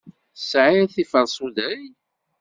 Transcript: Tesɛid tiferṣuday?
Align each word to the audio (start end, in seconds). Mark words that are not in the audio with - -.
Tesɛid 0.35 0.89
tiferṣuday? 0.95 1.81